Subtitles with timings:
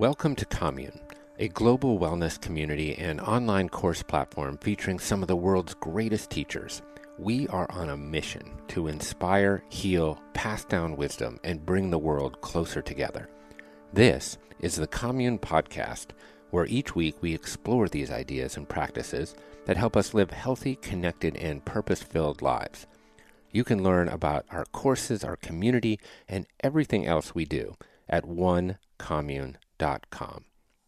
[0.00, 0.98] Welcome to Commune,
[1.38, 6.80] a global wellness community and online course platform featuring some of the world's greatest teachers.
[7.18, 12.40] We are on a mission to inspire, heal, pass down wisdom, and bring the world
[12.40, 13.28] closer together.
[13.92, 16.12] This is the Commune Podcast,
[16.50, 19.34] where each week we explore these ideas and practices
[19.66, 22.86] that help us live healthy, connected, and purpose filled lives.
[23.52, 27.76] You can learn about our courses, our community, and everything else we do
[28.08, 28.24] at
[29.80, 30.44] onecommune.com.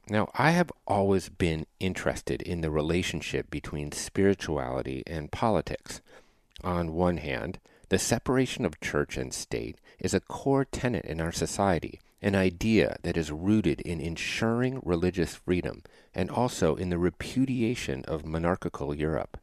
[0.08, 6.00] Now, I have always been interested in the relationship between spirituality and politics.
[6.64, 11.32] On one hand, the separation of church and state is a core tenet in our
[11.32, 15.82] society, an idea that is rooted in ensuring religious freedom
[16.14, 19.38] and also in the repudiation of monarchical Europe.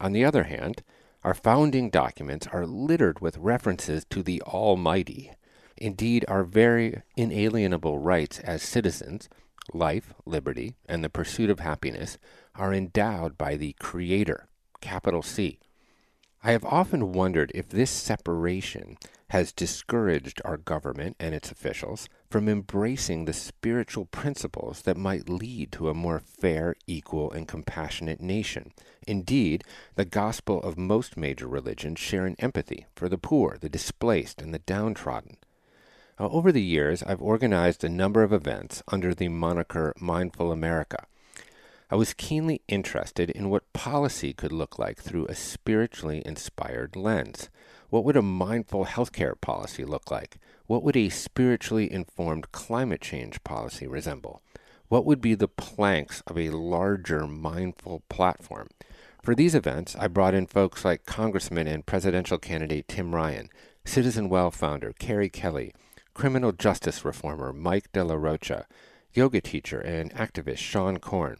[0.00, 0.82] On the other hand,
[1.24, 5.32] our founding documents are littered with references to the Almighty,
[5.80, 9.28] Indeed, our very inalienable rights as citizens,
[9.72, 12.18] life, liberty, and the pursuit of happiness,
[12.54, 14.48] are endowed by the Creator,
[14.80, 15.60] capital C.
[16.42, 18.96] I have often wondered if this separation
[19.30, 25.70] has discouraged our government and its officials from embracing the spiritual principles that might lead
[25.72, 28.72] to a more fair, equal, and compassionate nation.
[29.06, 29.64] Indeed,
[29.96, 34.54] the gospel of most major religions share an empathy for the poor, the displaced, and
[34.54, 35.36] the downtrodden.
[36.20, 41.06] Over the years, I've organized a number of events under the moniker Mindful America.
[41.92, 47.50] I was keenly interested in what policy could look like through a spiritually inspired lens.
[47.88, 50.38] What would a mindful healthcare policy look like?
[50.66, 54.42] What would a spiritually informed climate change policy resemble?
[54.88, 58.66] What would be the planks of a larger mindful platform?
[59.22, 63.50] For these events, I brought in folks like Congressman and presidential candidate Tim Ryan,
[63.84, 65.72] Citizen Well founder Kerri Kelly,
[66.18, 68.66] criminal justice reformer Mike De La Rocha,
[69.14, 71.36] yoga teacher and activist Seane Corn.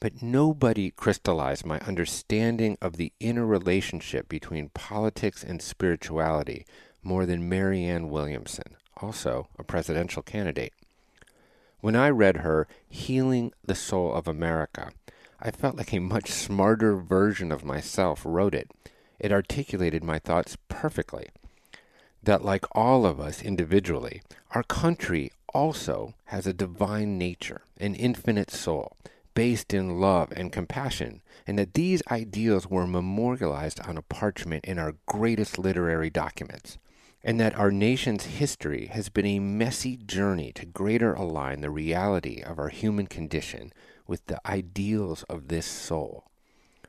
[0.00, 6.64] But nobody crystallized my understanding of the inner relationship between politics and spirituality
[7.02, 10.72] more than Marianne Williamson, also a presidential candidate.
[11.82, 14.92] When I read her Healing the Soul of America,
[15.42, 18.70] I felt like a much smarter version of myself wrote it.
[19.18, 21.28] It articulated my thoughts perfectly
[22.26, 24.20] that, like all of us individually,
[24.50, 28.96] our country also has a divine nature, an infinite soul,
[29.34, 34.78] based in love and compassion, and that these ideals were memorialized on a parchment in
[34.78, 36.78] our greatest literary documents,
[37.22, 42.42] and that our nation's history has been a messy journey to greater align the reality
[42.42, 43.72] of our human condition
[44.06, 46.24] with the ideals of this soul.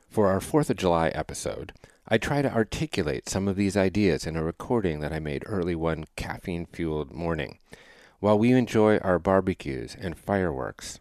[0.08, 1.72] For our Fourth of July episode,
[2.10, 5.74] I try to articulate some of these ideas in a recording that I made early
[5.74, 7.58] one caffeine fueled morning.
[8.18, 11.00] While we enjoy our barbecues and fireworks,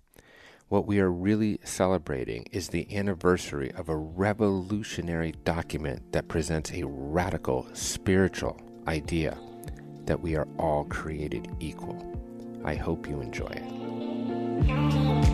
[0.67, 6.84] what we are really celebrating is the anniversary of a revolutionary document that presents a
[6.85, 9.38] radical spiritual idea
[10.07, 12.03] that we are all created equal.
[12.66, 15.26] I hope you enjoy it.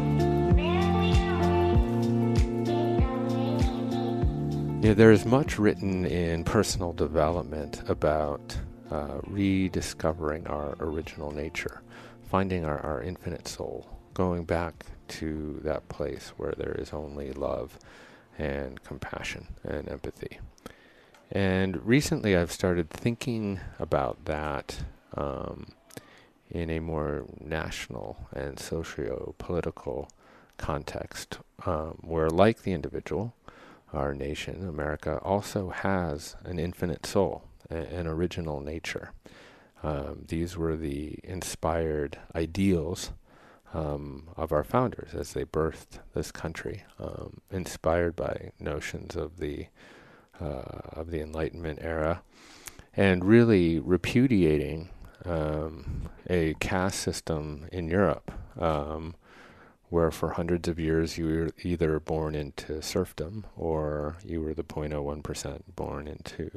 [4.83, 8.57] Yeah, there is much written in personal development about
[8.91, 11.81] uh, rediscovering our original nature,
[12.29, 17.79] finding our, our infinite soul, going back to that place where there is only love
[18.37, 20.39] and compassion and empathy.
[21.31, 24.83] And recently I've started thinking about that
[25.15, 25.67] um,
[26.51, 30.09] in a more national and socio political
[30.57, 33.33] context, um, where, like the individual,
[33.93, 39.11] our nation, America, also has an infinite soul, an original nature.
[39.83, 43.11] Um, these were the inspired ideals
[43.73, 49.67] um, of our founders as they birthed this country, um, inspired by notions of the
[50.41, 52.21] uh, of the Enlightenment era,
[52.95, 54.89] and really repudiating
[55.25, 59.15] um, a caste system in Europe um,
[59.93, 64.63] where for hundreds of years you were either born into serfdom or you were the
[64.63, 66.49] 0.01% born into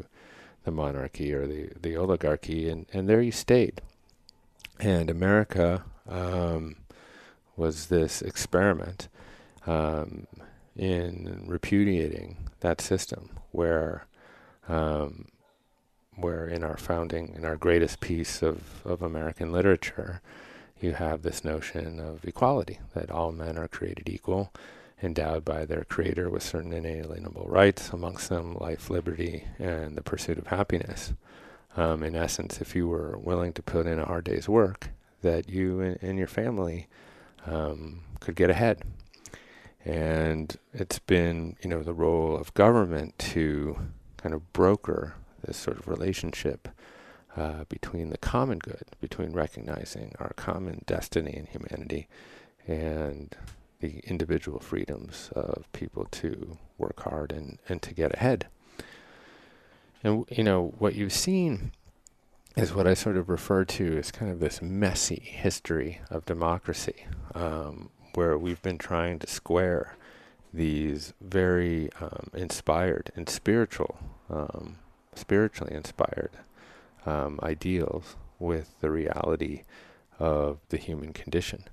[0.64, 3.82] the monarchy or the, the oligarchy, and, and there you stayed.
[4.80, 6.76] And America um,
[7.58, 9.08] was this experiment
[9.66, 10.26] um,
[10.74, 14.06] in repudiating that system, where
[14.66, 15.26] um,
[16.14, 20.22] where in our founding, in our greatest piece of, of American literature,
[20.80, 24.52] you have this notion of equality, that all men are created equal,
[25.02, 30.38] endowed by their creator with certain inalienable rights, amongst them life, liberty, and the pursuit
[30.38, 31.12] of happiness.
[31.76, 34.90] Um, in essence, if you were willing to put in a hard day's work,
[35.22, 36.88] that you and, and your family
[37.46, 38.82] um, could get ahead.
[39.84, 43.78] And it's been, you know, the role of government to
[44.16, 45.14] kind of broker
[45.44, 46.68] this sort of relationship
[47.36, 52.08] uh, between the common good, between recognizing our common destiny and humanity,
[52.66, 53.36] and
[53.80, 58.46] the individual freedoms of people to work hard and, and to get ahead.
[60.02, 61.72] And, you know, what you've seen
[62.56, 67.06] is what I sort of refer to as kind of this messy history of democracy,
[67.34, 69.96] um, where we've been trying to square
[70.54, 73.98] these very um, inspired and spiritual,
[74.30, 74.78] um,
[75.14, 76.30] spiritually inspired
[77.06, 79.62] um, ideals with the reality
[80.18, 81.64] of the human condition,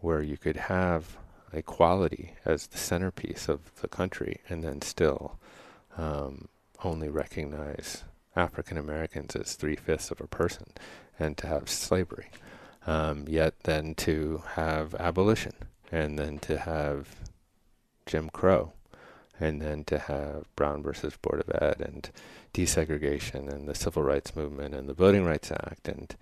[0.00, 1.16] where you could have
[1.52, 5.38] equality as the centerpiece of the country and then still
[5.96, 6.48] um,
[6.84, 8.04] only recognize
[8.36, 10.66] African Americans as three fifths of a person
[11.18, 12.30] and to have slavery.
[12.86, 15.52] Um, yet then to have abolition
[15.92, 17.08] and then to have
[18.06, 18.72] Jim Crow
[19.40, 22.10] and then to have Brown versus Board of Ed and
[22.54, 26.14] desegregation and the Civil Rights Movement and the Voting Rights Act and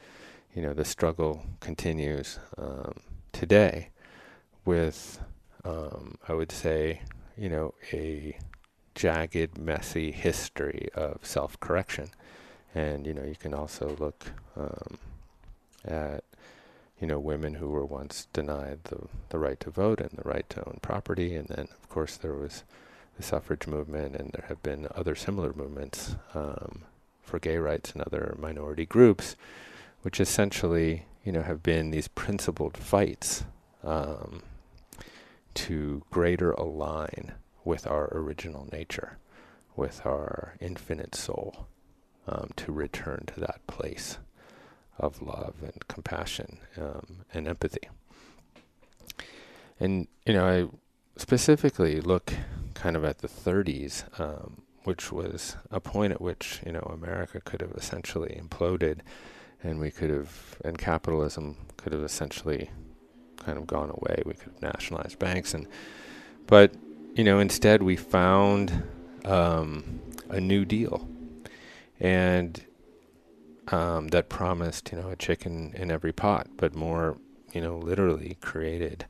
[0.54, 2.94] you know the struggle continues um,
[3.32, 3.90] today
[4.64, 5.20] with
[5.64, 7.02] um, I would say
[7.36, 8.38] you know a
[8.98, 12.10] jagged, messy history of self-correction.
[12.74, 14.98] And you know, you can also look um,
[15.84, 16.24] at
[17.00, 20.48] you know women who were once denied the the right to vote and the right
[20.50, 22.64] to own property, and then of course there was
[23.18, 26.84] the suffrage movement, and there have been other similar movements um,
[27.20, 29.36] for gay rights and other minority groups,
[30.02, 33.44] which essentially you know have been these principled fights
[33.82, 34.40] um,
[35.54, 37.32] to greater align
[37.64, 39.18] with our original nature,
[39.76, 41.66] with our infinite soul,
[42.28, 44.18] um, to return to that place
[44.96, 47.88] of love and compassion um, and empathy.
[49.80, 52.32] And, you know, I specifically look
[52.80, 57.40] kind of at the 30s, um, which was a point at which, you know, America
[57.40, 59.00] could have essentially imploded
[59.62, 62.70] and we could have, and capitalism could have essentially
[63.44, 64.22] kind of gone away.
[64.24, 65.66] We could have nationalized banks and,
[66.46, 66.74] but
[67.14, 68.84] you know, instead we found
[69.24, 71.08] um, a new deal,
[71.98, 72.64] and
[73.68, 77.18] um, that promised, you know, a chicken in every pot, but more,
[77.52, 79.06] you know, literally created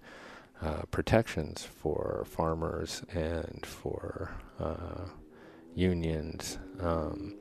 [0.63, 5.07] uh, protections for farmers and for uh,
[5.75, 7.39] unions, um,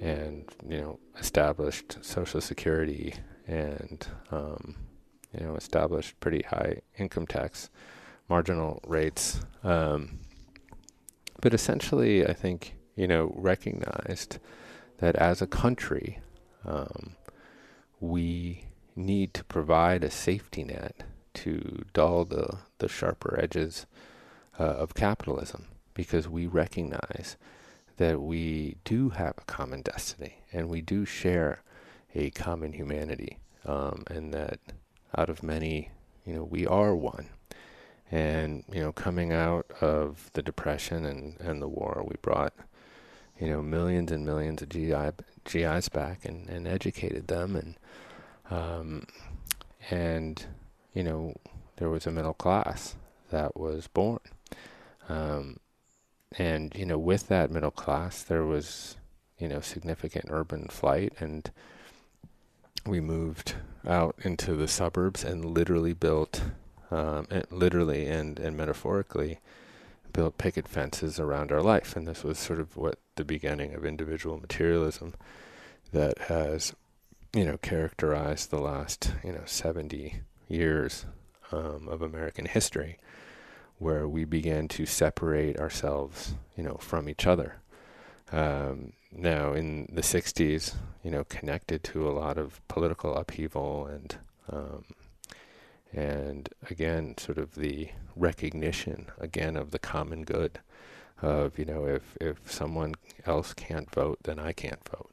[0.00, 3.14] and you know, established Social Security
[3.46, 4.76] and um,
[5.32, 7.70] you know, established pretty high income tax
[8.28, 9.40] marginal rates.
[9.62, 10.18] Um,
[11.40, 14.38] but essentially, I think, you know, recognized
[14.98, 16.20] that as a country,
[16.64, 17.16] um,
[18.00, 18.64] we
[18.94, 21.02] need to provide a safety net
[21.36, 23.86] to dull the, the sharper edges
[24.58, 27.36] uh, of capitalism because we recognize
[27.96, 31.62] that we do have a common destiny and we do share
[32.14, 34.60] a common humanity um, and that
[35.16, 35.90] out of many,
[36.24, 37.28] you know, we are one.
[38.10, 42.52] And, you know, coming out of the Depression and, and the war, we brought,
[43.40, 45.10] you know, millions and millions of GI,
[45.44, 47.56] GIs back and, and educated them.
[47.56, 47.76] And,
[48.48, 49.06] um,
[49.90, 50.46] and,
[50.96, 51.34] you know,
[51.76, 52.96] there was a middle class
[53.30, 54.20] that was born.
[55.10, 55.58] Um,
[56.38, 58.96] and, you know, with that middle class, there was,
[59.38, 61.12] you know, significant urban flight.
[61.20, 61.50] And
[62.86, 66.40] we moved out into the suburbs and literally built
[66.90, 69.40] um, and literally and, and metaphorically,
[70.14, 71.94] built picket fences around our life.
[71.94, 75.12] And this was sort of what the beginning of individual materialism
[75.92, 76.74] that has,
[77.34, 81.06] you know, characterized the last, you know, 70 years
[81.52, 82.98] um, of American history,
[83.78, 87.56] where we began to separate ourselves, you know, from each other.
[88.32, 94.16] Um, now, in the 60s, you know, connected to a lot of political upheaval and
[94.50, 94.84] um,
[95.92, 100.60] and again, sort of the recognition again of the common good
[101.22, 105.10] of, you know, if, if someone else can't vote, then I can't vote.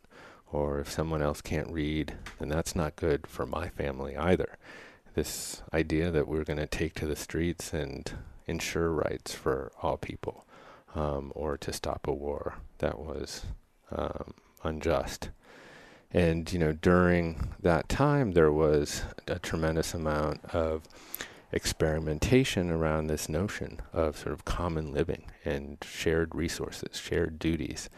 [0.52, 4.58] Or if someone else can't read, then that's not good for my family either.
[5.14, 8.12] This idea that we're going to take to the streets and
[8.48, 10.46] ensure rights for all people,
[10.96, 13.46] um, or to stop a war that was
[13.92, 15.30] um, unjust.
[16.12, 20.84] And, you know, during that time, there was a tremendous amount of
[21.52, 27.90] experimentation around this notion of sort of common living and shared resources, shared duties.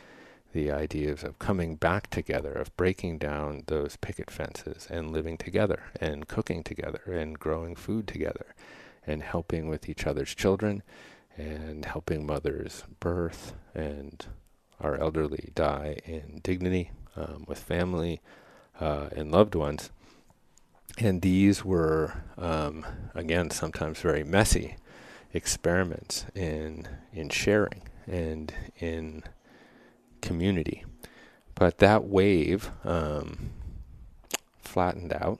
[0.56, 5.84] The ideas of coming back together, of breaking down those picket fences and living together
[6.00, 8.56] and cooking together and growing food together
[9.06, 10.82] and helping with each other's children
[11.38, 14.28] and helping mothers birth and
[14.80, 18.22] our elderly die in dignity um, with family
[18.80, 19.92] uh, and loved ones.
[20.98, 24.78] And these were, um, again, sometimes very messy
[25.34, 29.22] experiments in in sharing and in
[30.22, 30.84] community.
[31.56, 33.52] But that wave um,
[34.60, 35.40] flattened out,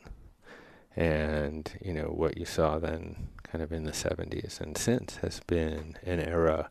[0.96, 5.42] and you know what you saw then, kind of in the 70s and since, has
[5.46, 6.70] been an era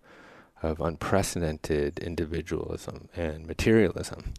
[0.62, 4.32] of unprecedented individualism and materialism.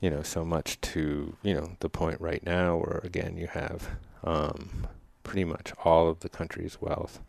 [0.00, 3.88] You know, so much to you know the point right now where again you have
[4.22, 4.86] um,
[5.24, 7.20] pretty much all of the country's wealth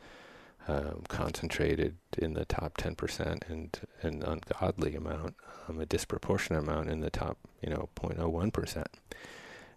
[0.68, 5.36] um, concentrated in the top 10% and an ungodly amount,
[5.68, 8.86] um, a disproportionate amount in the top, you know, 0.01%.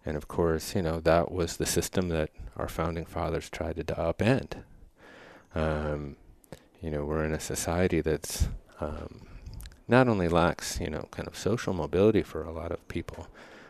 [0.05, 3.83] And of course, you know, that was the system that our founding fathers tried to
[3.95, 4.63] upend.
[5.55, 6.17] Um,
[6.81, 8.49] you know, we're in a society that's
[8.81, 9.27] um,
[9.87, 13.27] not only lacks, you know, kind of social mobility for a lot of people,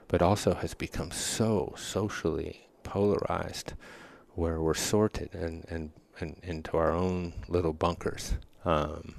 [0.07, 3.73] but also has become so socially polarized
[4.35, 8.33] where we're sorted and, and in, into our own little bunkers,
[8.65, 9.15] um,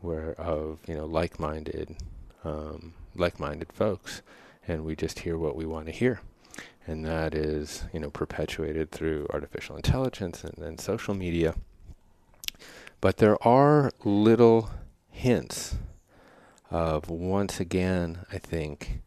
[0.00, 1.96] where of you know like-minded,
[2.44, 4.22] um, like-minded folks,
[4.66, 6.20] and we just hear what we want to hear,
[6.86, 11.54] and that is you know perpetuated through artificial intelligence and, and social media.
[13.00, 14.70] But there are little
[15.10, 15.76] hints
[16.70, 19.02] of once again, I think,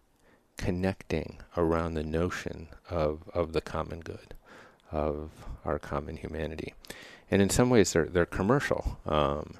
[0.58, 4.34] connecting around the notion of, of the common good
[4.92, 5.32] of
[5.68, 6.74] our common humanity.
[7.30, 8.98] And in some ways, they're, they're commercial.
[9.06, 9.56] Um,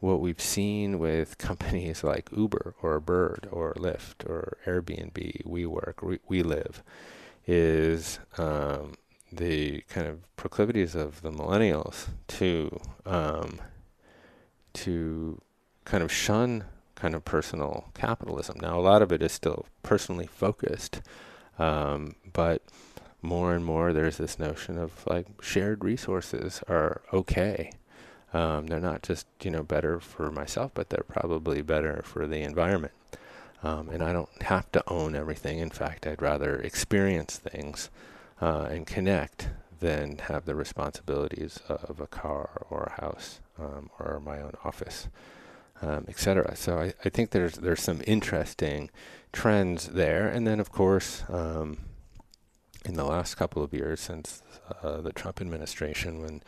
[0.00, 6.18] what we've seen with companies like Uber or Bird or Lyft or Airbnb, WeWork, We,
[6.28, 6.82] we Live,
[7.46, 8.94] is um,
[9.32, 13.60] the kind of proclivities of the millennials to um,
[14.72, 15.40] to
[15.84, 18.56] kind of shun kind of personal capitalism.
[18.60, 21.02] Now, a lot of it is still personally focused,
[21.58, 22.62] um, but
[23.24, 27.72] more and more there's this notion of like shared resources are okay.
[28.32, 32.42] Um, they're not just you know better for myself, but they're probably better for the
[32.42, 32.92] environment.
[33.62, 35.58] Um, and I don't have to own everything.
[35.58, 37.88] In fact, I'd rather experience things
[38.40, 39.48] uh, and connect
[39.80, 45.08] than have the responsibilities of a car or a house um, or my own office,
[45.82, 46.56] um, etc.
[46.56, 48.90] So I, I think there's there's some interesting
[49.32, 50.28] trends there.
[50.28, 51.78] And then of course um,
[52.84, 54.42] in the last couple of years since
[54.82, 56.42] uh, the Trump administration when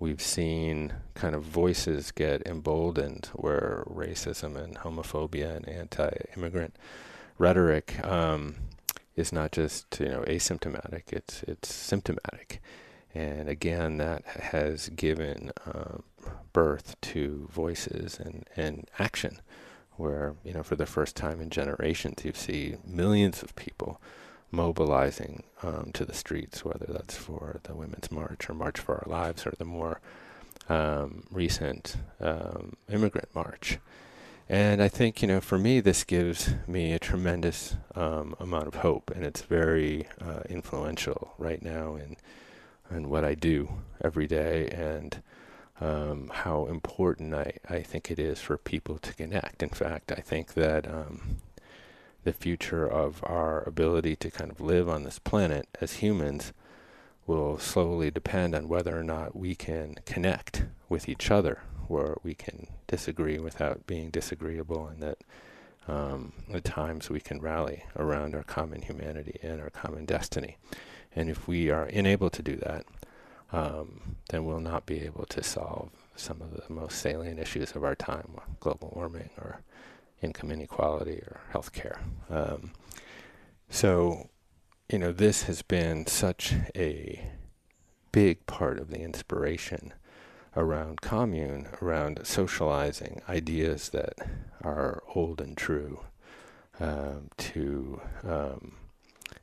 [0.00, 6.76] we've seen kind of voices get emboldened where racism and homophobia and anti-immigrant
[7.38, 8.56] rhetoric um,
[9.16, 12.60] is not just you know asymptomatic it's it's symptomatic.
[13.14, 15.98] And again that has given uh,
[16.52, 19.40] birth to voices and, and action
[19.96, 24.00] where you know for the first time in generations you see millions of people
[24.50, 29.10] mobilizing um, to the streets, whether that's for the Women's March or March for Our
[29.10, 30.00] Lives or the more
[30.68, 33.78] um, recent um, immigrant march.
[34.48, 38.76] And I think, you know, for me, this gives me a tremendous um, amount of
[38.76, 42.16] hope, and it's very uh, influential right now in,
[42.90, 43.68] in what I do
[44.02, 45.22] every day and
[45.80, 49.62] um, how important I, I think it is for people to connect.
[49.62, 51.36] In fact, I think that um,
[52.24, 56.52] the future of our ability to kind of live on this planet as humans
[57.26, 62.34] will slowly depend on whether or not we can connect with each other, where we
[62.34, 65.18] can disagree without being disagreeable, and that
[65.86, 70.56] um, at times we can rally around our common humanity and our common destiny.
[71.14, 72.84] And if we are unable to do that,
[73.52, 77.84] um, then we'll not be able to solve some of the most salient issues of
[77.84, 79.60] our time, global warming or
[80.22, 82.00] income inequality or health care.
[82.28, 82.72] Um,
[83.70, 84.28] so,
[84.90, 87.30] you know, this has been such a
[88.12, 89.92] big part of the inspiration
[90.56, 94.14] around commune, around socializing ideas that
[94.62, 96.00] are old and true
[96.80, 98.72] um, to um,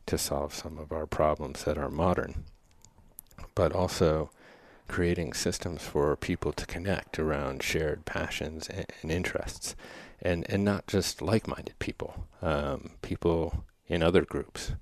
[0.06, 2.44] to solve some of our problems that are modern,
[3.56, 4.30] but also
[4.88, 9.76] creating systems for people to connect around shared passions and, and interests
[10.22, 14.74] and and not just like-minded people, um, people in other groups,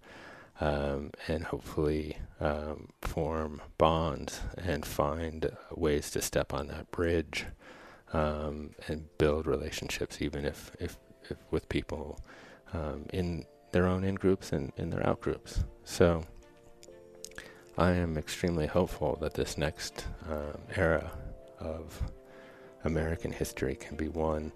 [0.62, 7.46] um, and hopefully um, form bonds and find ways to step on that bridge
[8.14, 10.98] um, and build relationships, even if if
[11.30, 12.20] with, with people
[12.74, 15.64] um, in their own in groups and in their out groups.
[15.84, 16.24] So
[17.78, 21.12] I am extremely hopeful that this next um, era
[21.60, 22.02] of
[22.84, 24.52] American history can be one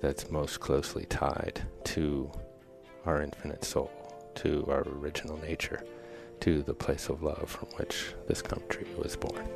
[0.00, 2.30] that's most closely tied to
[3.04, 3.90] our infinite soul,
[4.36, 5.82] to our original nature,
[6.40, 9.48] to the place of love from which this country was born.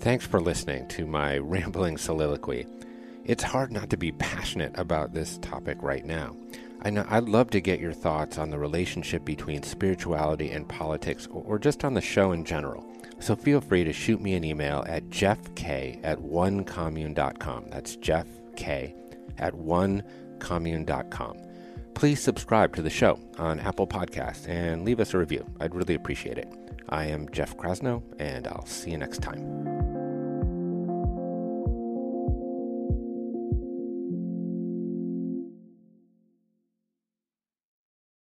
[0.00, 2.66] Thanks for listening to my rambling soliloquy.
[3.24, 6.34] It's hard not to be passionate about this topic right now.
[6.80, 11.26] I know I'd love to get your thoughts on the relationship between spirituality and politics
[11.30, 12.86] or just on the show in general.
[13.20, 17.66] So feel free to shoot me an email at jeffk at onecommune.com.
[17.70, 18.94] That's jeffk
[19.38, 21.36] at onecommune.com.
[21.94, 25.44] Please subscribe to the show on Apple Podcasts and leave us a review.
[25.60, 26.52] I'd really appreciate it.
[26.88, 29.87] I am Jeff Krasno, and I'll see you next time.